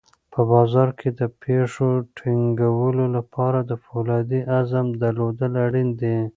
[0.33, 6.17] په بازار کې د پښو ټینګولو لپاره د فولادي عزم درلودل اړین دي.